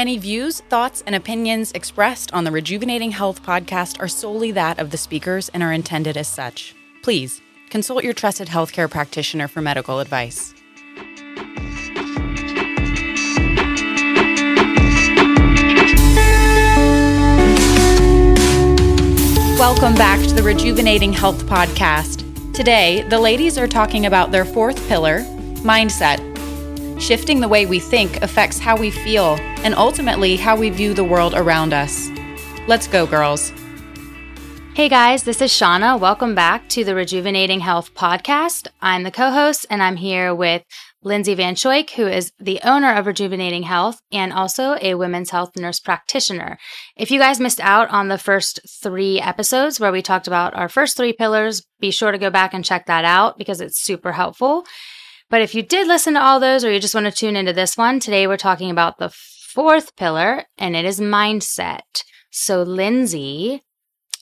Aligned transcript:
Any 0.00 0.16
views, 0.16 0.60
thoughts, 0.60 1.02
and 1.04 1.14
opinions 1.14 1.72
expressed 1.72 2.32
on 2.32 2.44
the 2.44 2.50
Rejuvenating 2.50 3.10
Health 3.10 3.42
podcast 3.42 4.00
are 4.00 4.08
solely 4.08 4.50
that 4.52 4.78
of 4.78 4.92
the 4.92 4.96
speakers 4.96 5.50
and 5.50 5.62
are 5.62 5.74
intended 5.74 6.16
as 6.16 6.26
such. 6.26 6.74
Please 7.02 7.42
consult 7.68 8.02
your 8.02 8.14
trusted 8.14 8.48
healthcare 8.48 8.90
practitioner 8.90 9.46
for 9.46 9.60
medical 9.60 10.00
advice. 10.00 10.54
Welcome 19.58 19.94
back 19.96 20.26
to 20.28 20.34
the 20.34 20.42
Rejuvenating 20.42 21.12
Health 21.12 21.44
podcast. 21.44 22.24
Today, 22.54 23.02
the 23.10 23.18
ladies 23.18 23.58
are 23.58 23.68
talking 23.68 24.06
about 24.06 24.32
their 24.32 24.46
fourth 24.46 24.88
pillar 24.88 25.18
mindset. 25.60 26.29
Shifting 27.00 27.40
the 27.40 27.48
way 27.48 27.64
we 27.64 27.80
think 27.80 28.22
affects 28.22 28.58
how 28.58 28.76
we 28.76 28.90
feel 28.90 29.36
and 29.64 29.74
ultimately 29.74 30.36
how 30.36 30.54
we 30.54 30.68
view 30.68 30.92
the 30.92 31.02
world 31.02 31.32
around 31.34 31.72
us. 31.72 32.10
Let's 32.68 32.86
go, 32.86 33.06
girls. 33.06 33.54
Hey 34.74 34.90
guys, 34.90 35.22
this 35.22 35.40
is 35.40 35.50
Shawna. 35.50 35.98
Welcome 35.98 36.34
back 36.34 36.68
to 36.68 36.84
the 36.84 36.94
Rejuvenating 36.94 37.60
Health 37.60 37.94
podcast. 37.94 38.68
I'm 38.82 39.02
the 39.02 39.10
co 39.10 39.30
host 39.30 39.64
and 39.70 39.82
I'm 39.82 39.96
here 39.96 40.34
with 40.34 40.62
Lindsey 41.02 41.34
Van 41.34 41.54
Schoik, 41.54 41.88
who 41.92 42.06
is 42.06 42.32
the 42.38 42.60
owner 42.64 42.92
of 42.92 43.06
Rejuvenating 43.06 43.62
Health 43.62 44.02
and 44.12 44.30
also 44.30 44.76
a 44.82 44.94
women's 44.94 45.30
health 45.30 45.56
nurse 45.56 45.80
practitioner. 45.80 46.58
If 46.96 47.10
you 47.10 47.18
guys 47.18 47.40
missed 47.40 47.60
out 47.60 47.88
on 47.88 48.08
the 48.08 48.18
first 48.18 48.60
three 48.82 49.18
episodes 49.18 49.80
where 49.80 49.90
we 49.90 50.02
talked 50.02 50.26
about 50.26 50.54
our 50.54 50.68
first 50.68 50.98
three 50.98 51.14
pillars, 51.14 51.66
be 51.80 51.90
sure 51.90 52.12
to 52.12 52.18
go 52.18 52.28
back 52.28 52.52
and 52.52 52.62
check 52.62 52.84
that 52.86 53.06
out 53.06 53.38
because 53.38 53.62
it's 53.62 53.80
super 53.80 54.12
helpful. 54.12 54.66
But 55.30 55.42
if 55.42 55.54
you 55.54 55.62
did 55.62 55.86
listen 55.86 56.14
to 56.14 56.22
all 56.22 56.40
those 56.40 56.64
or 56.64 56.72
you 56.72 56.80
just 56.80 56.94
want 56.94 57.06
to 57.06 57.12
tune 57.12 57.36
into 57.36 57.52
this 57.52 57.76
one, 57.76 58.00
today 58.00 58.26
we're 58.26 58.36
talking 58.36 58.70
about 58.70 58.98
the 58.98 59.08
fourth 59.08 59.94
pillar 59.94 60.44
and 60.58 60.74
it 60.74 60.84
is 60.84 60.98
mindset. 61.00 62.02
So, 62.32 62.62
Lindsey, 62.62 63.62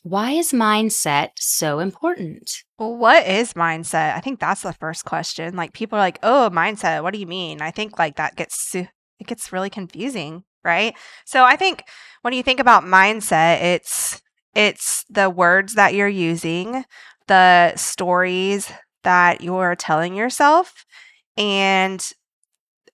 why 0.03 0.33
is 0.33 0.53
mindset 0.53 1.31
so 1.37 1.79
important? 1.79 2.63
Well, 2.79 2.95
what 2.95 3.27
is 3.27 3.55
mindset? 3.55 4.15
I 4.15 4.21
think 4.21 4.39
that's 4.39 4.63
the 4.63 4.75
first 4.75 5.07
question. 5.07 5.57
Like 5.57 5.73
people 5.73 5.99
are 5.99 6.03
like, 6.03 6.19
"Oh, 6.23 6.51
mindset. 6.53 7.03
What 7.03 7.15
do 7.15 7.21
you 7.21 7.27
mean?" 7.27 7.61
I 7.63 7.71
think 7.71 7.99
like 7.99 8.17
that 8.17 8.37
gets 8.37 8.75
it 8.75 8.89
gets 9.27 9.53
really 9.53 9.71
confusing, 9.71 10.45
right? 10.63 10.95
So 11.25 11.45
I 11.45 11.57
think 11.57 11.85
when 12.23 12.35
you 12.35 12.43
think 12.43 12.61
about 12.61 12.85
mindset, 12.85 13.63
it's 13.63 14.23
it's 14.55 15.05
the 15.09 15.31
words 15.31 15.75
that 15.75 15.95
you're 15.95 16.09
using, 16.09 16.85
the 17.27 17.75
stories 17.77 18.73
that 19.09 19.41
you're 19.41 19.75
telling 19.75 20.15
yourself, 20.15 20.85
and 21.39 22.13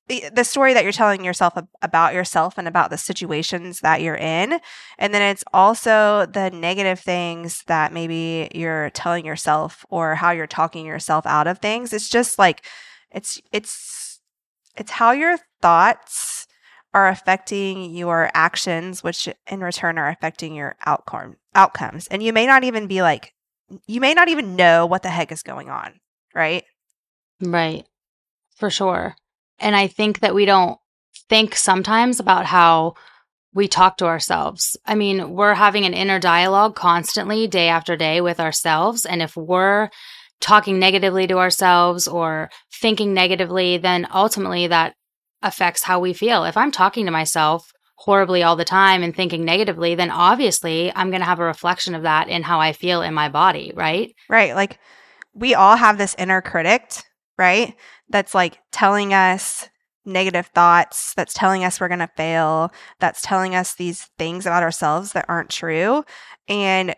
the, 0.07 0.45
story 0.45 0.73
that 0.75 0.85
you're 0.85 0.93
telling 0.93 1.25
yourself 1.25 1.55
about 1.83 2.15
yourself 2.15 2.57
and 2.57 2.69
about 2.69 2.91
the 2.91 2.97
situations 2.97 3.81
that 3.81 4.01
you're 4.01 4.15
in. 4.15 4.61
And 4.97 5.13
then 5.13 5.23
it's 5.23 5.43
also 5.53 6.27
the 6.27 6.51
negative 6.51 7.01
things 7.01 7.65
that 7.67 7.93
maybe 7.93 8.49
you're 8.55 8.91
telling 8.91 9.27
yourself 9.27 9.85
or 9.89 10.15
how 10.15 10.31
you're 10.31 10.47
talking 10.47 10.87
yourself 10.87 11.27
out 11.27 11.49
of 11.49 11.59
things. 11.59 11.93
It's 11.93 12.09
just 12.09 12.39
like 12.39 12.65
it's 13.11 13.41
it's 13.51 14.21
it's 14.77 14.93
how 14.93 15.11
your 15.11 15.39
thoughts 15.63 16.47
are 16.93 17.09
affecting 17.09 17.93
your 17.93 18.31
actions, 18.35 19.03
which 19.03 19.29
in 19.51 19.61
return 19.61 19.99
are 19.99 20.09
affecting 20.09 20.55
your 20.55 20.77
outcome 20.87 21.39
outcomes. 21.57 22.07
And 22.07 22.23
you 22.23 22.33
may 22.33 22.47
not 22.47 22.63
even 22.63 22.87
be 22.87 23.03
like 23.03 23.33
you 23.87 24.01
may 24.01 24.15
not 24.15 24.29
even 24.29 24.57
know 24.57 24.87
what 24.87 25.03
the 25.03 25.09
heck 25.09 25.33
is 25.33 25.43
going 25.43 25.71
on, 25.71 26.01
right? 26.35 26.65
Right. 27.41 27.87
For 28.57 28.71
sure. 28.71 29.17
And 29.59 29.77
I 29.77 29.87
think 29.87 30.21
that 30.21 30.35
we 30.35 30.45
don't 30.45 30.79
think 31.29 31.57
sometimes 31.57 32.21
about 32.21 32.47
how 32.47 32.95
we 33.55 33.69
talk 33.69 33.97
to 33.99 34.07
ourselves. 34.07 34.77
I 34.85 34.95
mean, 34.97 35.31
we're 35.31 35.55
having 35.55 35.85
an 35.85 35.95
inner 35.95 36.19
dialogue 36.19 36.75
constantly, 36.75 37.47
day 37.47 37.69
after 37.69 37.97
day, 37.97 38.21
with 38.21 38.41
ourselves. 38.41 39.07
And 39.07 39.23
if 39.23 39.37
we're 39.37 39.91
talking 40.41 40.79
negatively 40.79 41.27
to 41.29 41.39
ourselves 41.39 42.09
or 42.09 42.51
thinking 42.73 43.15
negatively, 43.15 43.79
then 43.79 44.09
ultimately 44.13 44.67
that 44.67 44.95
affects 45.43 45.85
how 45.85 46.01
we 46.01 46.13
feel. 46.13 46.45
If 46.45 46.57
I'm 46.57 46.73
talking 46.73 47.07
to 47.07 47.13
myself 47.13 47.73
horribly 47.97 48.43
all 48.43 48.57
the 48.57 48.65
time 48.65 49.03
and 49.03 49.15
thinking 49.15 49.45
negatively, 49.45 49.95
then 49.95 50.11
obviously 50.11 50.93
I'm 50.95 51.11
going 51.11 51.21
to 51.21 51.27
have 51.27 51.39
a 51.39 51.45
reflection 51.45 51.95
of 51.95 52.03
that 52.03 52.29
in 52.29 52.43
how 52.43 52.61
I 52.61 52.73
feel 52.73 53.03
in 53.03 53.15
my 53.15 53.29
body, 53.29 53.73
right? 53.75 54.15
Right. 54.29 54.55
Like 54.55 54.81
we 55.35 55.55
all 55.55 55.77
have 55.77 55.99
this 55.99 56.15
inner 56.19 56.41
critic, 56.41 57.03
right? 57.39 57.75
that's 58.09 58.35
like 58.35 58.61
telling 58.71 59.13
us 59.15 59.69
negative 60.05 60.47
thoughts, 60.49 61.15
that's 61.15 61.33
telling 61.33 61.65
us 61.65 61.81
we're 61.81 61.89
going 61.89 61.99
to 61.99 62.11
fail, 62.17 62.71
that's 63.01 63.23
telling 63.23 63.55
us 63.55 63.75
these 63.75 64.11
things 64.19 64.47
about 64.47 64.63
ourselves 64.63 65.13
that 65.13 65.25
aren't 65.29 65.51
true. 65.51 66.05
And 66.49 66.95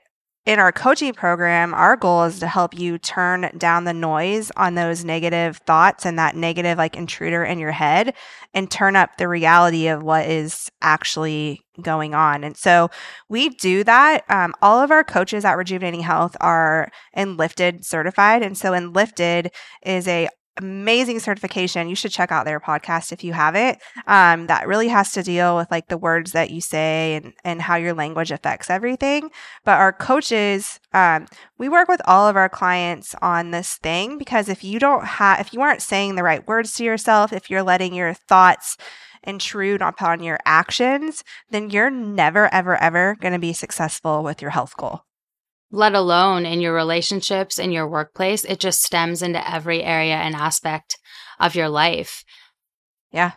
in 0.47 0.61
our 0.61 0.71
coaching 0.71 1.12
program, 1.12 1.75
our 1.75 1.97
goal 1.97 2.23
is 2.23 2.39
to 2.39 2.47
help 2.47 2.79
you 2.79 2.99
turn 2.99 3.51
down 3.59 3.83
the 3.83 3.93
noise 3.93 4.53
on 4.57 4.77
those 4.77 5.05
negative 5.05 5.57
thoughts 5.67 6.07
and 6.07 6.17
that 6.21 6.37
negative 6.37 6.79
like 6.79 6.97
intruder 6.97 7.43
in 7.43 7.59
your 7.59 7.73
head 7.73 8.15
and 8.55 8.71
turn 8.71 8.95
up 8.95 9.17
the 9.19 9.27
reality 9.27 9.89
of 9.89 10.05
what 10.05 10.25
is 10.27 10.71
actually 10.81 11.62
going 11.83 12.15
on. 12.15 12.45
And 12.45 12.57
so 12.57 12.91
we 13.29 13.49
do 13.49 13.83
that. 13.84 14.23
Um, 14.31 14.55
all 14.62 14.81
of 14.81 14.93
our 14.93 15.03
coaches 15.03 15.45
at 15.45 15.57
Rejuvenating 15.59 16.01
Health 16.01 16.37
are 16.41 16.91
Enlifted 17.17 17.84
certified. 17.84 18.43
And 18.43 18.57
so 18.57 18.73
Enlifted 18.73 19.51
is 19.84 20.07
a 20.07 20.28
amazing 20.56 21.21
certification. 21.21 21.89
You 21.89 21.94
should 21.94 22.11
check 22.11 22.33
out 22.33 22.44
their 22.44 22.61
podcast 22.61 23.12
if 23.12 23.22
you 23.22 23.33
haven't. 23.33 23.78
Um, 24.06 24.47
that 24.47 24.67
really 24.67 24.89
has 24.89 25.12
to 25.12 25.22
deal 25.22 25.56
with 25.56 25.71
like 25.71 25.89
the 25.89 25.99
words 25.99 26.33
that 26.33 26.50
you 26.50 26.61
say 26.61 27.15
and, 27.15 27.34
and 27.44 27.62
how 27.62 27.77
your 27.77 27.94
language 27.94 28.31
affects 28.31 28.71
everything. 28.71 29.31
But 29.65 29.78
our 29.78 29.93
coaches, 29.93 30.81
um, 30.93 31.27
we 31.59 31.69
work 31.69 31.89
with 31.89 32.00
all 32.06 32.28
of 32.28 32.37
our 32.37 32.49
clients 32.49 33.15
on 33.22 33.50
this 33.50 33.77
thing 33.77 34.19
because 34.19 34.49
if 34.49 34.65
you 34.65 34.78
don't 34.78 35.05
have, 35.05 35.41
if 35.41 35.53
you 35.53 35.61
aren't 35.61 35.83
saying 35.83 36.15
the 36.15 36.22
right 36.22 36.47
words 36.47 36.75
to 36.75 36.84
yourself, 36.84 37.33
if 37.33 37.50
you're 37.50 37.62
letting 37.62 37.95
your 37.95 38.15
thoughts 38.15 38.77
intrude 39.22 39.83
upon 39.83 40.22
your 40.22 40.39
actions, 40.47 41.25
then 41.50 41.71
you're 41.71 41.91
never, 41.91 42.53
ever, 42.55 42.81
ever 42.81 43.16
going 43.21 43.33
to 43.33 43.39
be 43.39 43.53
successful 43.53 44.22
with 44.22 44.41
your 44.41 44.53
health 44.53 44.77
goal 44.77 45.03
let 45.71 45.94
alone 45.94 46.47
in 46.47 46.60
your 46.60 46.75
relationships, 46.75 47.59
in 47.59 47.72
your 47.72 47.88
workplace. 47.88 48.44
It 48.44 48.60
just 48.60 48.82
stems 48.82 49.22
into 49.22 49.50
every 49.50 49.82
area 49.82 50.15
and 50.15 50.34
aspect 50.34 50.99
of 51.41 51.54
your 51.54 51.69
life. 51.69 52.25
Yeah. 53.12 53.32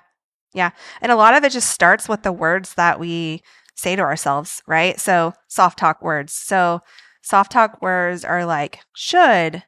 Yeah. 0.53 0.71
And 1.01 1.11
a 1.11 1.15
lot 1.15 1.35
of 1.35 1.43
it 1.43 1.51
just 1.51 1.69
starts 1.69 2.09
with 2.09 2.23
the 2.23 2.31
words 2.31 2.73
that 2.75 2.99
we 2.99 3.41
say 3.75 3.95
to 3.95 4.01
ourselves, 4.01 4.61
right? 4.67 4.99
So, 4.99 5.33
soft 5.47 5.79
talk 5.79 6.01
words. 6.01 6.33
So, 6.33 6.81
soft 7.21 7.51
talk 7.51 7.81
words 7.81 8.25
are 8.25 8.45
like 8.45 8.79
should, 8.95 9.63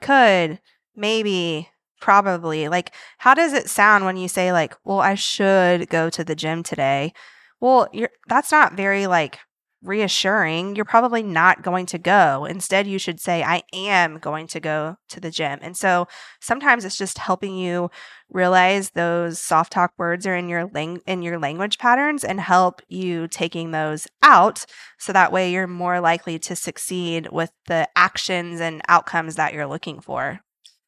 could, 0.00 0.60
maybe, 0.94 1.70
probably. 2.00 2.68
Like, 2.68 2.92
how 3.18 3.34
does 3.34 3.52
it 3.52 3.68
sound 3.68 4.04
when 4.04 4.16
you 4.16 4.28
say, 4.28 4.52
like, 4.52 4.76
well, 4.84 5.00
I 5.00 5.14
should 5.14 5.88
go 5.88 6.10
to 6.10 6.22
the 6.22 6.36
gym 6.36 6.62
today? 6.62 7.12
Well, 7.60 7.88
you're, 7.92 8.10
that's 8.28 8.52
not 8.52 8.74
very 8.74 9.06
like 9.06 9.38
reassuring, 9.86 10.76
you're 10.76 10.84
probably 10.84 11.22
not 11.22 11.62
going 11.62 11.86
to 11.86 11.98
go. 11.98 12.44
Instead, 12.44 12.86
you 12.86 12.98
should 12.98 13.20
say, 13.20 13.42
I 13.42 13.62
am 13.72 14.18
going 14.18 14.46
to 14.48 14.60
go 14.60 14.96
to 15.08 15.20
the 15.20 15.30
gym. 15.30 15.58
And 15.62 15.76
so 15.76 16.08
sometimes 16.40 16.84
it's 16.84 16.98
just 16.98 17.18
helping 17.18 17.56
you 17.56 17.90
realize 18.28 18.90
those 18.90 19.38
soft 19.38 19.72
talk 19.72 19.92
words 19.96 20.26
are 20.26 20.34
in 20.36 20.48
your 20.48 20.68
in 20.74 21.22
your 21.22 21.38
language 21.38 21.78
patterns 21.78 22.24
and 22.24 22.40
help 22.40 22.82
you 22.88 23.28
taking 23.28 23.70
those 23.70 24.06
out 24.22 24.66
so 24.98 25.12
that 25.12 25.32
way 25.32 25.52
you're 25.52 25.66
more 25.66 26.00
likely 26.00 26.38
to 26.40 26.56
succeed 26.56 27.28
with 27.30 27.52
the 27.66 27.88
actions 27.96 28.60
and 28.60 28.82
outcomes 28.88 29.36
that 29.36 29.54
you're 29.54 29.66
looking 29.66 30.00
for. 30.00 30.40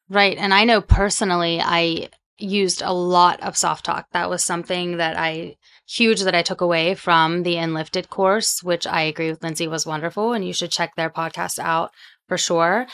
Right. 0.09 0.37
And 0.37 0.53
I 0.53 0.63
know 0.63 0.81
personally 0.81 1.61
I 1.61 2.09
used 2.39 2.81
a 2.81 2.93
lot 2.93 3.41
of 3.41 3.57
soft 3.57 3.85
talk. 3.85 4.07
That 4.11 4.29
was 4.29 4.43
something 4.43 4.97
that 4.97 5.17
I 5.17 5.57
huge 5.87 6.21
that 6.21 6.35
I 6.35 6.41
took 6.41 6.61
away 6.61 6.95
from 6.95 7.43
the 7.43 7.57
Enlifted 7.57 8.09
course, 8.09 8.61
which 8.63 8.85
I 8.85 9.01
agree 9.01 9.29
with 9.29 9.43
Lindsey 9.43 9.67
was 9.67 9.85
wonderful, 9.85 10.33
and 10.33 10.45
you 10.45 10.53
should 10.53 10.71
check 10.71 10.95
their 10.95 11.09
podcast 11.09 11.59
out 11.59 11.91
for 12.27 12.37
sure. 12.37 12.87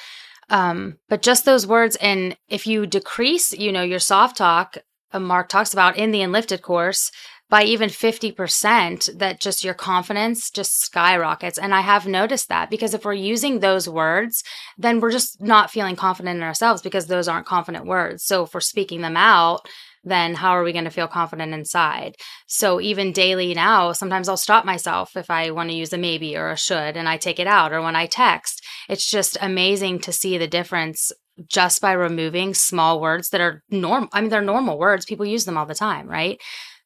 Um, 0.50 0.98
but 1.10 1.22
just 1.22 1.46
those 1.46 1.68
words, 1.68 1.96
and 1.98 2.38
if 2.48 2.68
you 2.68 2.86
decrease, 2.86 3.52
you 3.52 3.72
know, 3.72 3.81
your 3.81 4.00
soft 4.00 4.38
talk, 4.38 4.78
uh, 5.12 5.20
Mark 5.20 5.50
talks 5.50 5.74
about 5.74 5.98
in 5.98 6.12
the 6.12 6.22
Enlifted 6.22 6.62
course, 6.62 7.12
by 7.50 7.64
even 7.64 7.90
50%, 7.90 9.20
that 9.20 9.40
just 9.40 9.64
your 9.64 9.76
confidence 9.76 10.50
just 10.50 10.82
skyrockets. 10.82 11.58
And 11.58 11.76
I 11.76 11.82
have 11.82 12.08
noticed 12.08 12.50
that 12.50 12.70
because 12.70 12.94
if 12.94 13.06
we're 13.06 13.14
using 13.14 13.60
those 13.60 13.88
words, 13.88 14.44
then 14.78 15.00
we're 15.00 15.12
just 15.12 15.40
not 15.42 15.70
feeling 15.70 15.96
confident 15.96 16.38
in 16.38 16.44
ourselves 16.44 16.82
because 16.82 17.06
those 17.06 17.28
aren't 17.28 17.46
confident 17.46 17.86
words. 17.86 18.24
So 18.24 18.44
if 18.44 18.54
we're 18.54 18.62
speaking 18.62 19.02
them 19.02 19.16
out, 19.16 19.68
then 20.04 20.36
how 20.36 20.52
are 20.52 20.64
we 20.64 20.72
going 20.72 20.86
to 20.86 20.92
feel 20.92 21.08
confident 21.08 21.54
inside? 21.54 22.16
So 22.48 22.80
even 22.80 23.12
daily 23.12 23.54
now, 23.54 23.92
sometimes 23.92 24.30
I'll 24.30 24.38
stop 24.38 24.66
myself 24.66 25.16
if 25.16 25.30
I 25.30 25.52
want 25.52 25.70
to 25.70 25.76
use 25.76 25.94
a 25.94 25.98
maybe 25.98 26.38
or 26.38 26.52
a 26.52 26.58
should 26.58 26.96
and 26.98 27.10
I 27.10 27.18
take 27.18 27.40
it 27.40 27.48
out 27.48 27.74
or 27.74 27.82
when 27.82 27.96
I 27.96 28.06
text. 28.06 28.64
It's 28.88 29.10
just 29.10 29.38
amazing 29.42 30.00
to 30.02 30.12
see 30.12 30.38
the 30.38 30.48
difference 30.48 31.12
just 31.48 31.82
by 31.82 31.92
removing 31.92 32.54
small 32.54 33.02
words 33.02 33.30
that 33.30 33.42
are 33.42 33.62
normal. 33.70 34.10
I 34.14 34.22
mean, 34.22 34.30
they're 34.30 34.42
normal 34.42 34.78
words. 34.78 35.06
People 35.06 35.26
use 35.26 35.46
them 35.46 35.58
all 35.58 35.66
the 35.66 35.76
time, 35.76 36.08
right? 36.08 36.40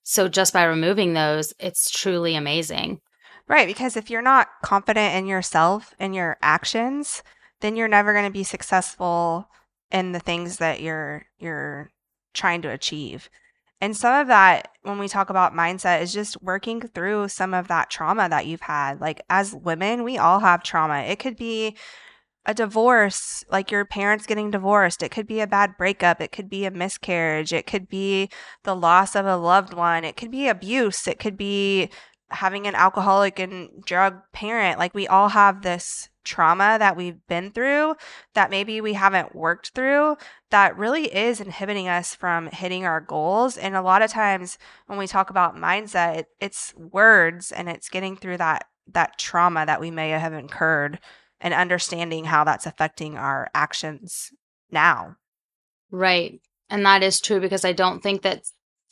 So 0.09 0.27
just 0.27 0.53
by 0.53 0.63
removing 0.63 1.13
those, 1.13 1.53
it's 1.59 1.91
truly 1.91 2.33
amazing. 2.33 2.99
Right. 3.47 3.67
Because 3.67 3.95
if 3.95 4.09
you're 4.09 4.23
not 4.23 4.47
confident 4.63 5.13
in 5.13 5.27
yourself 5.27 5.93
and 5.99 6.15
your 6.15 6.37
actions, 6.41 7.21
then 7.61 7.75
you're 7.75 7.87
never 7.87 8.11
going 8.11 8.25
to 8.25 8.31
be 8.31 8.43
successful 8.43 9.47
in 9.91 10.11
the 10.11 10.19
things 10.19 10.57
that 10.57 10.81
you're 10.81 11.27
you're 11.37 11.91
trying 12.33 12.63
to 12.63 12.71
achieve. 12.71 13.29
And 13.81 13.95
some 13.95 14.19
of 14.19 14.25
that, 14.29 14.69
when 14.81 14.97
we 14.97 15.07
talk 15.07 15.29
about 15.29 15.53
mindset, 15.53 16.01
is 16.01 16.11
just 16.11 16.41
working 16.41 16.81
through 16.81 17.27
some 17.27 17.53
of 17.53 17.67
that 17.67 17.91
trauma 17.91 18.27
that 18.29 18.47
you've 18.47 18.61
had. 18.61 18.99
Like 18.99 19.21
as 19.29 19.53
women, 19.53 20.03
we 20.03 20.17
all 20.17 20.39
have 20.39 20.63
trauma. 20.63 21.01
It 21.01 21.19
could 21.19 21.37
be 21.37 21.77
a 22.45 22.53
divorce, 22.53 23.43
like 23.51 23.71
your 23.71 23.85
parents 23.85 24.25
getting 24.25 24.51
divorced. 24.51 25.03
It 25.03 25.11
could 25.11 25.27
be 25.27 25.39
a 25.41 25.47
bad 25.47 25.77
breakup. 25.77 26.21
It 26.21 26.31
could 26.31 26.49
be 26.49 26.65
a 26.65 26.71
miscarriage. 26.71 27.53
It 27.53 27.67
could 27.67 27.89
be 27.89 28.29
the 28.63 28.75
loss 28.75 29.15
of 29.15 29.25
a 29.25 29.37
loved 29.37 29.73
one. 29.73 30.03
It 30.03 30.17
could 30.17 30.31
be 30.31 30.47
abuse. 30.47 31.07
It 31.07 31.19
could 31.19 31.37
be 31.37 31.89
having 32.31 32.67
an 32.67 32.75
alcoholic 32.75 33.39
and 33.39 33.83
drug 33.83 34.21
parent. 34.31 34.79
Like 34.79 34.93
we 34.93 35.07
all 35.07 35.29
have 35.29 35.61
this 35.61 36.09
trauma 36.23 36.77
that 36.77 36.95
we've 36.95 37.25
been 37.27 37.49
through 37.51 37.95
that 38.35 38.51
maybe 38.51 38.81
we 38.81 38.93
haven't 38.93 39.35
worked 39.35 39.71
through 39.73 40.15
that 40.51 40.77
really 40.77 41.05
is 41.05 41.41
inhibiting 41.41 41.87
us 41.87 42.13
from 42.13 42.47
hitting 42.47 42.85
our 42.85 43.01
goals. 43.01 43.57
And 43.57 43.75
a 43.75 43.81
lot 43.81 44.01
of 44.01 44.11
times 44.11 44.57
when 44.85 44.99
we 44.99 45.07
talk 45.07 45.29
about 45.29 45.55
mindset, 45.55 46.25
it's 46.39 46.73
words 46.75 47.51
and 47.51 47.67
it's 47.67 47.89
getting 47.89 48.15
through 48.15 48.37
that 48.37 48.65
that 48.91 49.19
trauma 49.19 49.65
that 49.65 49.79
we 49.79 49.91
may 49.91 50.09
have 50.09 50.33
incurred 50.33 50.99
and 51.41 51.53
understanding 51.53 52.25
how 52.25 52.43
that's 52.43 52.65
affecting 52.65 53.17
our 53.17 53.49
actions 53.53 54.29
now. 54.71 55.15
Right. 55.91 56.39
And 56.69 56.85
that 56.85 57.03
is 57.03 57.19
true 57.19 57.39
because 57.39 57.65
I 57.65 57.73
don't 57.73 58.01
think 58.01 58.21
that 58.21 58.43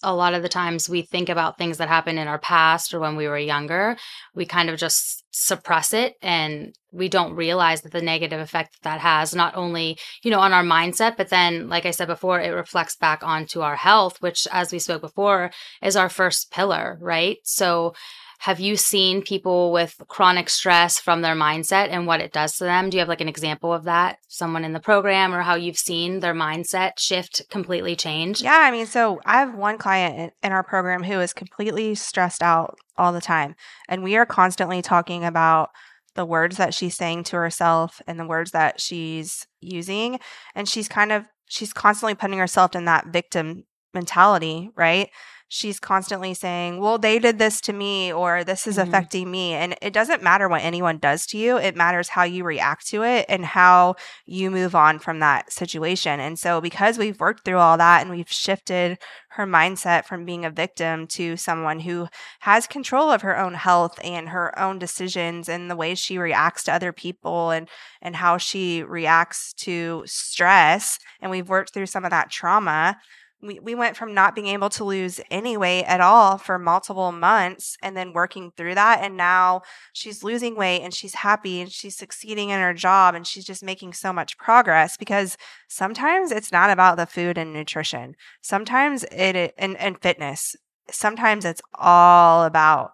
a 0.04 0.14
lot 0.14 0.34
of 0.34 0.44
the 0.44 0.50
times 0.50 0.88
we 0.88 1.02
think 1.02 1.28
about 1.28 1.58
things 1.58 1.78
that 1.78 1.88
happened 1.88 2.20
in 2.20 2.28
our 2.28 2.38
past 2.38 2.94
or 2.94 3.00
when 3.00 3.16
we 3.16 3.28
were 3.28 3.38
younger, 3.38 3.98
we 4.36 4.46
kind 4.46 4.70
of 4.70 4.78
just 4.78 5.24
suppress 5.32 5.92
it 5.92 6.16
and 6.22 6.76
we 6.92 7.10
don't 7.10 7.36
realize 7.36 7.82
that 7.82 7.92
the 7.92 8.02
negative 8.02 8.40
effect 8.40 8.74
that, 8.74 8.90
that 8.92 9.00
has 9.02 9.34
not 9.34 9.56
only, 9.56 9.98
you 10.24 10.30
know, 10.30 10.40
on 10.40 10.54
our 10.54 10.64
mindset, 10.64 11.18
but 11.18 11.30
then 11.30 11.68
like 11.68 11.86
I 11.86 11.92
said 11.92 12.08
before, 12.08 12.40
it 12.40 12.50
reflects 12.50 12.96
back 12.96 13.24
onto 13.24 13.62
our 13.62 13.76
health, 13.76 14.22
which 14.22 14.48
as 14.52 14.72
we 14.72 14.80
spoke 14.80 15.02
before 15.02 15.52
is 15.82 15.96
our 15.96 16.10
first 16.10 16.52
pillar, 16.52 16.98
right? 17.02 17.38
So 17.44 17.94
have 18.40 18.60
you 18.60 18.76
seen 18.76 19.24
people 19.24 19.72
with 19.72 19.96
chronic 20.08 20.50
stress 20.50 21.00
from 21.00 21.22
their 21.22 21.36
mindset 21.36 21.90
and 21.90 22.06
what 22.06 22.22
it 22.22 22.32
does 22.32 22.58
to 22.58 22.64
them? 22.64 22.90
Do 22.90 22.98
you 22.98 23.00
have 23.00 23.10
like 23.10 23.22
an 23.22 23.28
example 23.28 23.74
of 23.74 23.86
that? 23.86 24.20
Someone 24.28 24.64
in 24.64 24.74
the 24.74 24.80
program 24.80 25.34
or 25.34 25.42
how 25.42 25.56
you've 25.56 25.78
seen 25.78 26.20
their 26.20 26.36
mindset 26.36 27.00
shift 27.00 27.42
completely 27.50 27.96
change? 27.96 28.42
Yeah, 28.42 28.60
I 28.60 28.72
mean, 28.72 28.86
so 28.86 29.20
I 29.26 29.40
have 29.40 29.56
one 29.56 29.78
client 29.78 30.34
in 30.44 30.52
our 30.52 30.64
program 30.64 31.04
who 31.04 31.20
is 31.20 31.34
completely 31.34 31.96
stressed 31.96 32.44
out 32.44 32.78
all 32.96 33.12
the 33.12 33.22
time. 33.22 33.56
And 33.90 34.04
we 34.04 34.16
are 34.16 34.26
constantly 34.26 34.82
talking 34.82 35.26
about 35.26 35.70
the 36.14 36.26
words 36.26 36.58
that 36.58 36.74
she's 36.74 36.96
saying 36.96 37.24
to 37.26 37.38
herself 37.38 38.02
and 38.08 38.20
the 38.20 38.28
words 38.28 38.52
that 38.52 38.80
she's 38.80 39.48
using. 39.62 40.20
And 40.54 40.70
she's 40.70 40.88
kind 40.88 41.12
of, 41.12 41.26
she's 41.48 41.74
constantly 41.74 42.16
putting 42.16 42.40
herself 42.40 42.76
in 42.76 42.86
that 42.86 43.08
victim 43.08 43.66
mentality, 43.94 44.70
right? 44.76 45.10
She's 45.48 45.80
constantly 45.80 46.34
saying, 46.34 46.80
Well, 46.80 46.98
they 46.98 47.20
did 47.20 47.40
this 47.40 47.62
to 47.62 47.74
me, 47.74 48.12
or 48.12 48.44
this 48.44 48.68
is 48.68 48.78
mm-hmm. 48.78 48.88
affecting 48.88 49.32
me. 49.32 49.54
And 49.54 49.76
it 49.82 49.94
doesn't 49.94 50.24
matter 50.24 50.48
what 50.48 50.64
anyone 50.64 50.98
does 50.98 51.26
to 51.28 51.38
you, 51.38 51.58
it 51.58 51.76
matters 51.76 52.10
how 52.10 52.24
you 52.24 52.44
react 52.44 52.88
to 52.88 53.04
it 53.04 53.26
and 53.30 53.46
how 53.46 53.96
you 54.26 54.52
move 54.52 54.76
on 54.76 55.00
from 55.00 55.20
that 55.20 55.52
situation. 55.52 56.20
And 56.20 56.38
so, 56.38 56.62
because 56.62 56.98
we've 56.98 57.20
worked 57.20 57.46
through 57.46 57.58
all 57.58 57.78
that 57.78 58.02
and 58.02 58.12
we've 58.12 58.32
shifted 58.32 58.98
her 59.32 59.46
mindset 59.46 60.06
from 60.06 60.26
being 60.26 60.44
a 60.46 60.50
victim 60.50 61.06
to 61.06 61.38
someone 61.38 61.82
who 61.82 62.08
has 62.40 62.66
control 62.66 63.12
of 63.12 63.22
her 63.22 63.38
own 63.38 63.54
health 63.54 64.00
and 64.04 64.30
her 64.30 64.58
own 64.60 64.80
decisions 64.80 65.48
and 65.48 65.70
the 65.70 65.76
way 65.76 65.94
she 65.94 66.18
reacts 66.18 66.64
to 66.64 66.74
other 66.74 66.92
people 66.92 67.52
and 67.52 67.70
and 68.02 68.16
how 68.16 68.38
she 68.38 68.82
reacts 68.82 69.54
to 69.54 70.02
stress 70.08 70.98
and 71.22 71.30
we've 71.30 71.50
worked 71.50 71.72
through 71.72 71.86
some 71.86 72.04
of 72.04 72.10
that 72.10 72.32
trauma 72.32 72.98
we, 73.42 73.60
we 73.60 73.76
went 73.76 73.96
from 73.96 74.14
not 74.14 74.34
being 74.34 74.48
able 74.48 74.70
to 74.70 74.84
lose 74.84 75.22
any 75.30 75.58
weight 75.58 75.86
at 75.86 76.02
all 76.02 76.38
for 76.38 76.58
multiple 76.58 77.12
months 77.12 77.78
and 77.84 77.96
then 77.96 78.14
working 78.14 78.52
through 78.58 78.76
that. 78.76 79.04
And 79.04 79.16
now 79.16 79.62
she's 79.94 80.24
losing 80.24 80.56
weight 80.56 80.82
and 80.82 80.94
she's 80.94 81.16
happy 81.16 81.62
and 81.62 81.72
she's 81.72 81.96
succeeding 81.96 82.50
in 82.50 82.60
her 82.60 82.74
job 82.74 83.14
and 83.14 83.28
she's 83.28 83.46
just 83.46 83.64
making 83.64 83.94
so 83.94 84.12
much 84.12 84.38
progress 84.38 84.98
because 84.98 85.38
sometimes 85.68 86.32
it's 86.32 86.52
not 86.52 86.72
about 86.72 86.98
the 86.98 87.06
food 87.06 87.38
and 87.38 87.54
nutrition. 87.54 88.16
Sometimes 88.42 89.04
it, 89.12 89.54
and, 89.58 89.78
and 89.78 90.02
fitness. 90.02 90.56
Sometimes 90.90 91.46
it's 91.46 91.62
all 91.76 92.44
about 92.44 92.92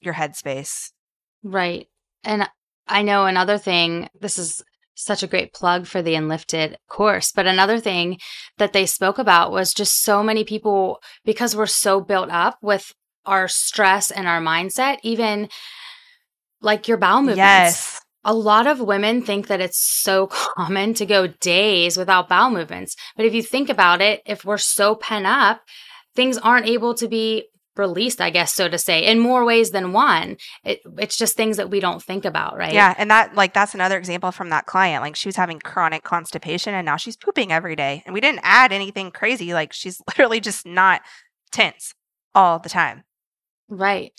your 0.00 0.14
headspace. 0.14 0.90
Right. 1.44 1.86
And 2.24 2.48
I 2.88 3.02
know 3.02 3.26
another 3.26 3.58
thing, 3.58 4.08
this 4.18 4.38
is 4.38 4.62
such 4.98 5.22
a 5.22 5.28
great 5.28 5.52
plug 5.52 5.86
for 5.86 6.02
the 6.02 6.16
Enlifted 6.16 6.76
course. 6.88 7.32
But 7.32 7.46
another 7.46 7.78
thing 7.78 8.18
that 8.58 8.72
they 8.72 8.84
spoke 8.84 9.18
about 9.18 9.52
was 9.52 9.72
just 9.72 10.02
so 10.02 10.22
many 10.22 10.44
people, 10.44 11.00
because 11.24 11.54
we're 11.54 11.66
so 11.66 12.00
built 12.00 12.30
up 12.30 12.58
with 12.62 12.92
our 13.24 13.46
stress 13.46 14.10
and 14.10 14.26
our 14.26 14.40
mindset, 14.40 14.98
even 15.02 15.48
like 16.60 16.88
your 16.88 16.96
bowel 16.96 17.20
movements. 17.20 17.38
Yes. 17.38 18.00
A 18.24 18.34
lot 18.34 18.66
of 18.66 18.80
women 18.80 19.22
think 19.22 19.46
that 19.46 19.60
it's 19.60 19.78
so 19.78 20.26
common 20.56 20.94
to 20.94 21.06
go 21.06 21.28
days 21.28 21.96
without 21.96 22.28
bowel 22.28 22.50
movements. 22.50 22.96
But 23.16 23.26
if 23.26 23.34
you 23.34 23.42
think 23.42 23.68
about 23.68 24.00
it, 24.00 24.22
if 24.26 24.44
we're 24.44 24.58
so 24.58 24.96
pent 24.96 25.26
up, 25.26 25.60
things 26.16 26.38
aren't 26.38 26.66
able 26.66 26.94
to 26.94 27.06
be 27.06 27.46
released, 27.78 28.20
I 28.20 28.30
guess, 28.30 28.52
so 28.52 28.68
to 28.68 28.76
say, 28.76 29.04
in 29.04 29.18
more 29.18 29.44
ways 29.44 29.70
than 29.70 29.92
one. 29.92 30.36
It, 30.64 30.80
it's 30.98 31.16
just 31.16 31.36
things 31.36 31.56
that 31.56 31.70
we 31.70 31.80
don't 31.80 32.02
think 32.02 32.24
about, 32.24 32.56
right? 32.56 32.72
Yeah. 32.72 32.94
And 32.98 33.10
that, 33.10 33.34
like, 33.34 33.54
that's 33.54 33.74
another 33.74 33.96
example 33.96 34.32
from 34.32 34.50
that 34.50 34.66
client. 34.66 35.02
Like, 35.02 35.16
she 35.16 35.28
was 35.28 35.36
having 35.36 35.60
chronic 35.60 36.02
constipation 36.02 36.74
and 36.74 36.84
now 36.84 36.96
she's 36.96 37.16
pooping 37.16 37.52
every 37.52 37.76
day. 37.76 38.02
And 38.04 38.12
we 38.12 38.20
didn't 38.20 38.40
add 38.42 38.72
anything 38.72 39.10
crazy. 39.10 39.54
Like, 39.54 39.72
she's 39.72 40.02
literally 40.08 40.40
just 40.40 40.66
not 40.66 41.02
tense 41.52 41.94
all 42.34 42.58
the 42.58 42.68
time. 42.68 43.04
Right. 43.68 44.12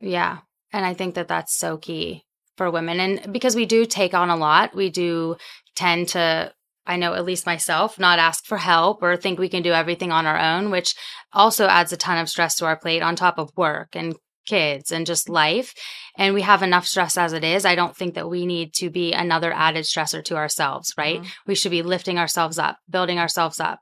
Yeah. 0.00 0.38
And 0.72 0.84
I 0.84 0.94
think 0.94 1.14
that 1.14 1.28
that's 1.28 1.56
so 1.56 1.76
key 1.76 2.24
for 2.56 2.70
women. 2.70 3.00
And 3.00 3.32
because 3.32 3.54
we 3.54 3.66
do 3.66 3.84
take 3.84 4.14
on 4.14 4.30
a 4.30 4.36
lot, 4.36 4.74
we 4.74 4.90
do 4.90 5.36
tend 5.74 6.08
to 6.08 6.52
I 6.86 6.96
know 6.96 7.14
at 7.14 7.24
least 7.24 7.46
myself, 7.46 7.98
not 7.98 8.18
ask 8.18 8.44
for 8.44 8.58
help 8.58 9.02
or 9.02 9.16
think 9.16 9.38
we 9.38 9.48
can 9.48 9.62
do 9.62 9.72
everything 9.72 10.12
on 10.12 10.26
our 10.26 10.38
own, 10.38 10.70
which 10.70 10.94
also 11.32 11.66
adds 11.66 11.92
a 11.92 11.96
ton 11.96 12.18
of 12.18 12.28
stress 12.28 12.56
to 12.56 12.66
our 12.66 12.76
plate 12.76 13.02
on 13.02 13.16
top 13.16 13.38
of 13.38 13.50
work 13.56 13.94
and 13.94 14.16
kids 14.46 14.92
and 14.92 15.06
just 15.06 15.28
life. 15.28 15.74
And 16.16 16.32
we 16.32 16.42
have 16.42 16.62
enough 16.62 16.86
stress 16.86 17.18
as 17.18 17.32
it 17.32 17.44
is. 17.44 17.64
I 17.64 17.74
don't 17.74 17.96
think 17.96 18.14
that 18.14 18.30
we 18.30 18.46
need 18.46 18.72
to 18.74 18.88
be 18.88 19.12
another 19.12 19.52
added 19.52 19.84
stressor 19.84 20.24
to 20.24 20.36
ourselves, 20.36 20.94
right? 20.96 21.18
Mm-hmm. 21.18 21.30
We 21.46 21.54
should 21.54 21.72
be 21.72 21.82
lifting 21.82 22.18
ourselves 22.18 22.58
up, 22.58 22.78
building 22.88 23.18
ourselves 23.18 23.60
up, 23.60 23.80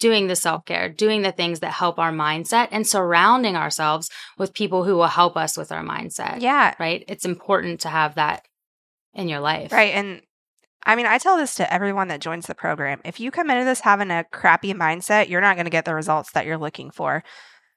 doing 0.00 0.26
the 0.26 0.36
self 0.36 0.64
care, 0.64 0.88
doing 0.88 1.22
the 1.22 1.30
things 1.32 1.60
that 1.60 1.72
help 1.72 1.98
our 1.98 2.12
mindset, 2.12 2.68
and 2.72 2.86
surrounding 2.86 3.54
ourselves 3.54 4.10
with 4.36 4.54
people 4.54 4.84
who 4.84 4.96
will 4.96 5.06
help 5.06 5.36
us 5.36 5.56
with 5.56 5.70
our 5.70 5.84
mindset. 5.84 6.40
Yeah. 6.40 6.74
Right. 6.80 7.04
It's 7.06 7.24
important 7.24 7.80
to 7.80 7.88
have 7.88 8.16
that 8.16 8.44
in 9.14 9.28
your 9.28 9.40
life. 9.40 9.72
Right. 9.72 9.94
And 9.94 10.22
I 10.84 10.96
mean, 10.96 11.06
I 11.06 11.18
tell 11.18 11.36
this 11.36 11.54
to 11.56 11.72
everyone 11.72 12.08
that 12.08 12.20
joins 12.20 12.46
the 12.46 12.54
program. 12.54 13.00
If 13.04 13.20
you 13.20 13.30
come 13.30 13.50
into 13.50 13.64
this 13.64 13.80
having 13.80 14.10
a 14.10 14.24
crappy 14.24 14.74
mindset, 14.74 15.28
you're 15.28 15.40
not 15.40 15.56
going 15.56 15.66
to 15.66 15.70
get 15.70 15.84
the 15.84 15.94
results 15.94 16.32
that 16.32 16.44
you're 16.44 16.58
looking 16.58 16.90
for. 16.90 17.22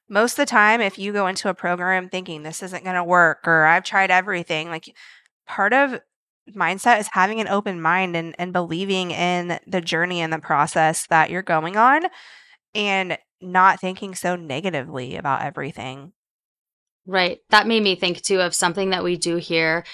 Most 0.08 0.32
of 0.32 0.36
the 0.38 0.46
time, 0.46 0.80
if 0.80 0.98
you 0.98 1.12
go 1.12 1.26
into 1.26 1.48
a 1.48 1.54
program 1.54 2.08
thinking 2.08 2.42
this 2.42 2.62
isn't 2.62 2.84
going 2.84 2.96
to 2.96 3.04
work 3.04 3.46
or 3.46 3.64
I've 3.64 3.84
tried 3.84 4.10
everything, 4.10 4.68
like 4.68 4.94
part 5.46 5.72
of 5.72 6.00
mindset 6.54 7.00
is 7.00 7.08
having 7.12 7.40
an 7.40 7.48
open 7.48 7.80
mind 7.80 8.16
and, 8.16 8.34
and 8.38 8.52
believing 8.52 9.10
in 9.10 9.58
the 9.66 9.80
journey 9.80 10.20
and 10.20 10.32
the 10.32 10.38
process 10.38 11.06
that 11.08 11.30
you're 11.30 11.42
going 11.42 11.76
on 11.76 12.02
and 12.74 13.18
not 13.40 13.80
thinking 13.80 14.14
so 14.14 14.36
negatively 14.36 15.16
about 15.16 15.42
everything. 15.42 16.12
Right. 17.06 17.38
That 17.50 17.68
made 17.68 17.82
me 17.82 17.94
think 17.94 18.22
too 18.22 18.40
of 18.40 18.54
something 18.54 18.90
that 18.90 19.04
we 19.04 19.16
do 19.16 19.36
here 19.36 19.84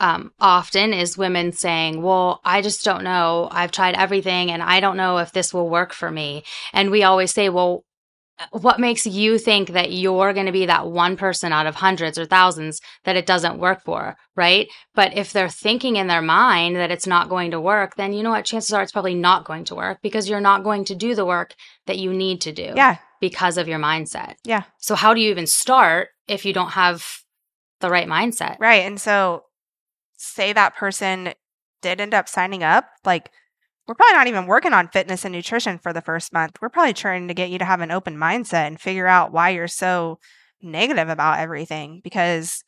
um, 0.00 0.32
often 0.40 0.92
is 0.92 1.18
women 1.18 1.52
saying, 1.52 2.02
Well, 2.02 2.40
I 2.44 2.62
just 2.62 2.84
don't 2.84 3.04
know. 3.04 3.48
I've 3.52 3.70
tried 3.70 3.94
everything 3.94 4.50
and 4.50 4.62
I 4.62 4.80
don't 4.80 4.96
know 4.96 5.18
if 5.18 5.32
this 5.32 5.54
will 5.54 5.68
work 5.68 5.92
for 5.92 6.10
me. 6.10 6.42
And 6.72 6.90
we 6.90 7.04
always 7.04 7.32
say, 7.32 7.50
Well, 7.50 7.84
what 8.52 8.80
makes 8.80 9.06
you 9.06 9.36
think 9.36 9.70
that 9.70 9.92
you're 9.92 10.32
going 10.32 10.46
to 10.46 10.52
be 10.52 10.64
that 10.64 10.86
one 10.86 11.18
person 11.18 11.52
out 11.52 11.66
of 11.66 11.74
hundreds 11.74 12.18
or 12.18 12.24
thousands 12.24 12.80
that 13.04 13.14
it 13.14 13.26
doesn't 13.26 13.58
work 13.58 13.84
for, 13.84 14.16
right? 14.34 14.68
But 14.94 15.14
if 15.14 15.30
they're 15.32 15.50
thinking 15.50 15.96
in 15.96 16.06
their 16.06 16.22
mind 16.22 16.76
that 16.76 16.90
it's 16.90 17.06
not 17.06 17.28
going 17.28 17.50
to 17.50 17.60
work, 17.60 17.96
then 17.96 18.14
you 18.14 18.22
know 18.22 18.30
what? 18.30 18.46
Chances 18.46 18.72
are 18.72 18.82
it's 18.82 18.92
probably 18.92 19.14
not 19.14 19.44
going 19.44 19.64
to 19.64 19.74
work 19.74 19.98
because 20.02 20.28
you're 20.28 20.40
not 20.40 20.64
going 20.64 20.86
to 20.86 20.94
do 20.94 21.14
the 21.14 21.26
work 21.26 21.54
that 21.86 21.98
you 21.98 22.14
need 22.14 22.40
to 22.40 22.52
do. 22.52 22.72
Yeah. 22.74 22.96
Because 23.20 23.58
of 23.58 23.68
your 23.68 23.78
mindset. 23.78 24.36
Yeah. 24.44 24.62
So, 24.78 24.94
how 24.94 25.12
do 25.12 25.20
you 25.20 25.30
even 25.30 25.46
start 25.46 26.08
if 26.26 26.46
you 26.46 26.54
don't 26.54 26.70
have 26.70 27.04
the 27.80 27.90
right 27.90 28.08
mindset? 28.08 28.56
Right. 28.58 28.86
And 28.86 28.98
so 28.98 29.44
say 30.20 30.52
that 30.52 30.76
person 30.76 31.32
did 31.80 32.00
end 32.00 32.12
up 32.12 32.28
signing 32.28 32.62
up, 32.62 32.90
like 33.04 33.30
we're 33.86 33.94
probably 33.94 34.14
not 34.14 34.26
even 34.26 34.46
working 34.46 34.74
on 34.74 34.88
fitness 34.88 35.24
and 35.24 35.32
nutrition 35.32 35.78
for 35.78 35.92
the 35.92 36.02
first 36.02 36.32
month. 36.32 36.58
We're 36.60 36.68
probably 36.68 36.92
trying 36.92 37.26
to 37.28 37.34
get 37.34 37.50
you 37.50 37.58
to 37.58 37.64
have 37.64 37.80
an 37.80 37.90
open 37.90 38.16
mindset 38.16 38.66
and 38.66 38.80
figure 38.80 39.06
out 39.06 39.32
why 39.32 39.50
you're 39.50 39.66
so 39.66 40.18
negative 40.62 41.08
about 41.08 41.38
everything 41.38 42.02
because 42.04 42.62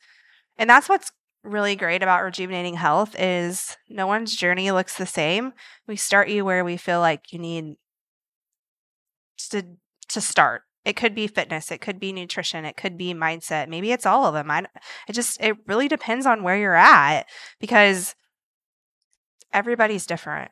and 0.57 0.67
that's 0.67 0.89
what's 0.89 1.11
really 1.43 1.75
great 1.75 2.01
about 2.01 2.23
rejuvenating 2.23 2.75
health 2.75 3.15
is 3.19 3.77
no 3.87 4.07
one's 4.07 4.35
journey 4.35 4.71
looks 4.71 4.97
the 4.97 5.05
same. 5.05 5.53
We 5.87 5.95
start 5.95 6.29
you 6.29 6.43
where 6.43 6.65
we 6.65 6.77
feel 6.77 6.99
like 6.99 7.31
you 7.31 7.37
need 7.37 7.75
to 9.51 9.63
to 10.09 10.21
start. 10.21 10.63
It 10.85 10.95
could 10.97 11.15
be 11.15 11.27
fitness, 11.27 11.71
it 11.71 11.79
could 11.79 11.99
be 11.99 12.11
nutrition, 12.11 12.65
it 12.65 12.75
could 12.75 12.97
be 12.97 13.13
mindset. 13.13 13.69
Maybe 13.69 13.91
it's 13.91 14.05
all 14.05 14.25
of 14.25 14.33
them. 14.33 14.51
I 14.51 14.65
it 15.07 15.13
just 15.13 15.41
it 15.41 15.57
really 15.67 15.87
depends 15.87 16.25
on 16.25 16.43
where 16.43 16.57
you're 16.57 16.75
at 16.75 17.25
because 17.59 18.15
everybody's 19.53 20.05
different. 20.05 20.51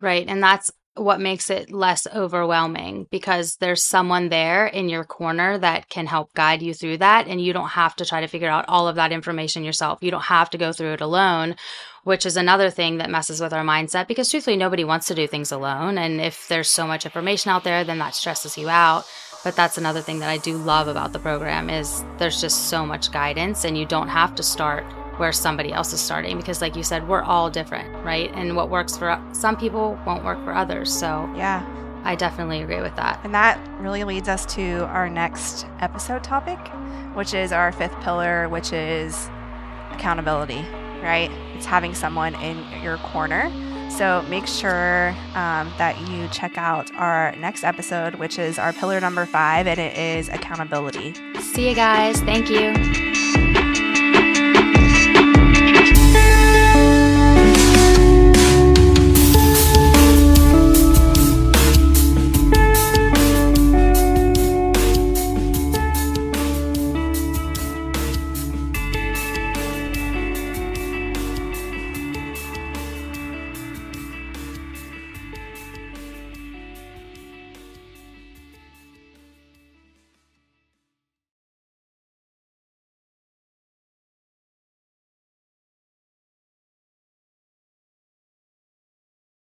Right. 0.00 0.26
And 0.28 0.42
that's 0.42 0.70
what 0.98 1.20
makes 1.20 1.50
it 1.50 1.70
less 1.70 2.06
overwhelming 2.14 3.06
because 3.10 3.56
there's 3.56 3.84
someone 3.84 4.28
there 4.28 4.66
in 4.66 4.88
your 4.88 5.04
corner 5.04 5.56
that 5.58 5.88
can 5.88 6.06
help 6.06 6.32
guide 6.34 6.62
you 6.62 6.74
through 6.74 6.98
that. 6.98 7.26
And 7.28 7.40
you 7.40 7.52
don't 7.52 7.68
have 7.68 7.94
to 7.96 8.04
try 8.04 8.20
to 8.20 8.26
figure 8.26 8.48
out 8.48 8.64
all 8.68 8.88
of 8.88 8.96
that 8.96 9.12
information 9.12 9.64
yourself. 9.64 9.98
You 10.02 10.10
don't 10.10 10.22
have 10.22 10.50
to 10.50 10.58
go 10.58 10.72
through 10.72 10.94
it 10.94 11.00
alone, 11.00 11.56
which 12.04 12.26
is 12.26 12.36
another 12.36 12.70
thing 12.70 12.98
that 12.98 13.10
messes 13.10 13.40
with 13.40 13.52
our 13.52 13.64
mindset 13.64 14.08
because 14.08 14.30
truthfully, 14.30 14.56
nobody 14.56 14.84
wants 14.84 15.06
to 15.06 15.14
do 15.14 15.26
things 15.26 15.52
alone. 15.52 15.98
And 15.98 16.20
if 16.20 16.48
there's 16.48 16.70
so 16.70 16.86
much 16.86 17.04
information 17.04 17.50
out 17.50 17.64
there, 17.64 17.84
then 17.84 17.98
that 17.98 18.14
stresses 18.14 18.58
you 18.58 18.68
out. 18.68 19.06
But 19.48 19.56
that's 19.56 19.78
another 19.78 20.02
thing 20.02 20.18
that 20.18 20.28
I 20.28 20.36
do 20.36 20.58
love 20.58 20.88
about 20.88 21.14
the 21.14 21.18
program 21.18 21.70
is 21.70 22.04
there's 22.18 22.38
just 22.38 22.68
so 22.68 22.84
much 22.84 23.10
guidance 23.10 23.64
and 23.64 23.78
you 23.78 23.86
don't 23.86 24.08
have 24.08 24.34
to 24.34 24.42
start 24.42 24.84
where 25.16 25.32
somebody 25.32 25.72
else 25.72 25.90
is 25.94 26.02
starting 26.02 26.36
because 26.36 26.60
like 26.60 26.76
you 26.76 26.82
said 26.82 27.08
we're 27.08 27.22
all 27.22 27.48
different 27.48 27.88
right? 28.04 28.30
And 28.34 28.56
what 28.56 28.68
works 28.68 28.98
for 28.98 29.18
some 29.32 29.56
people 29.56 29.98
won't 30.04 30.22
work 30.22 30.44
for 30.44 30.54
others. 30.54 30.92
So 30.92 31.32
yeah. 31.34 31.64
I 32.04 32.14
definitely 32.14 32.60
agree 32.60 32.82
with 32.82 32.94
that. 32.96 33.20
And 33.24 33.34
that 33.34 33.58
really 33.80 34.04
leads 34.04 34.28
us 34.28 34.44
to 34.54 34.84
our 34.88 35.08
next 35.08 35.64
episode 35.80 36.22
topic 36.22 36.58
which 37.16 37.32
is 37.32 37.50
our 37.50 37.72
fifth 37.72 37.98
pillar 38.02 38.50
which 38.50 38.74
is 38.74 39.30
accountability 39.92 40.60
right? 41.02 41.30
It's 41.54 41.64
having 41.64 41.94
someone 41.94 42.34
in 42.34 42.82
your 42.82 42.98
corner 42.98 43.50
so 43.88 44.22
make 44.28 44.46
sure 44.46 45.10
um, 45.34 45.72
that 45.78 45.96
you 46.08 46.28
check 46.28 46.58
out 46.58 46.94
our 46.94 47.34
next 47.36 47.64
episode, 47.64 48.16
which 48.16 48.38
is 48.38 48.58
our 48.58 48.72
pillar 48.72 49.00
number 49.00 49.26
five, 49.26 49.66
and 49.66 49.78
it 49.78 49.96
is 49.96 50.28
accountability. 50.28 51.14
See 51.40 51.68
you 51.68 51.74
guys. 51.74 52.20
Thank 52.20 52.50
you. 52.50 53.07